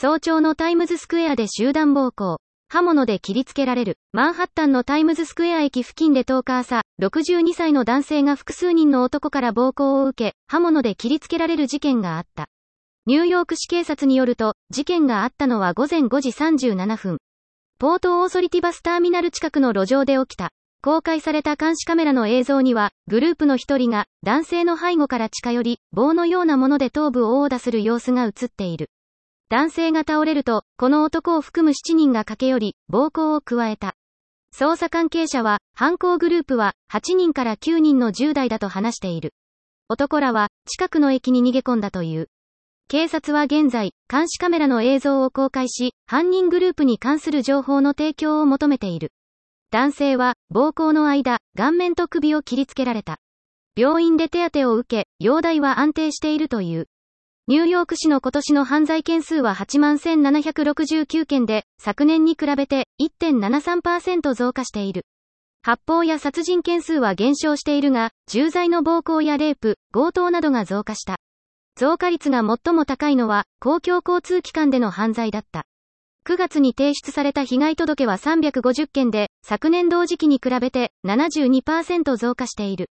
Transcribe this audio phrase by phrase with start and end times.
[0.00, 2.38] 早朝のタイムズスクエアで集団暴行。
[2.68, 3.98] 刃物で切りつけられる。
[4.12, 12.46] マンハッタンのタイムズスクエア駅付近で10日朝、62歳の男性が複数人の男から暴行を受け、刃物で切りつけられる事件があった。
[13.06, 17.18] ニューヨーク市警察によると、事件があったのは午前5時37分。
[17.80, 20.50] ポートオーソリティバスターミナル近くの路上で起きた。
[20.80, 28.90] 公開された監視カメラの映像には、グループの一人が、男性の背後から近寄り、棒のようなもので頭部を殴打する様子が映っている。
[29.50, 33.94] 男性が倒れると、この男を含む7人が駆け寄り、暴行を加えた。
[34.54, 39.32] 捜査関係者は、犯行グループは、8人から9人の10代だと話している。
[39.88, 42.28] 男らは、近くの駅に逃げ込んだという。
[42.88, 49.12] 警察は現在、監視カメラの映像を公開し、犯人グループに関する情報の提供を求めている。
[49.70, 53.16] 男性は、暴行の間、顔面と首を切りつけられた。
[53.76, 56.86] 病院で手当てを受け、容体は安定しているという。
[57.48, 65.06] ニューヨーク市の今年の犯罪件数は8万1769件で、昨年に比べて1.73%増加している。
[65.62, 71.16] 発砲や殺人件数は減少しているが、重罪の暴行やレイプ、強盗などが増加した。
[71.74, 75.64] 増加率が最も高いのは、公共交通機関での犯罪だった。
[76.26, 82.90] 9月に提出された被害届は350件で、昨年同時期に比べて72%増加している。